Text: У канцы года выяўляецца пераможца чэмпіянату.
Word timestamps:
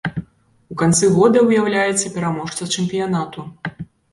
У 0.75 0.77
канцы 0.81 1.09
года 1.17 1.43
выяўляецца 1.49 2.13
пераможца 2.17 2.71
чэмпіянату. 2.73 3.41